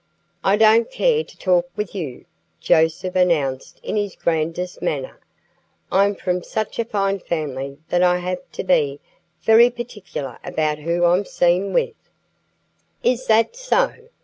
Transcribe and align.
"I 0.43 0.57
don't 0.57 0.89
care 0.89 1.23
to 1.23 1.37
talk 1.37 1.69
with 1.75 1.93
you," 1.93 2.25
Joseph 2.59 3.15
announced 3.15 3.79
in 3.83 3.97
his 3.97 4.15
grandest 4.15 4.81
manner. 4.81 5.19
"I'm 5.91 6.15
from 6.15 6.41
such 6.41 6.79
a 6.79 6.85
fine 6.85 7.19
family 7.19 7.77
that 7.89 8.01
I 8.01 8.17
have 8.17 8.41
to 8.53 8.63
be 8.63 8.99
very 9.43 9.69
particular 9.69 10.39
about 10.43 10.79
whom 10.79 11.05
I'm 11.05 11.25
seen 11.25 11.71
with." 11.71 11.93
"Is 13.03 13.27
that 13.27 13.55
so?" 13.55 13.93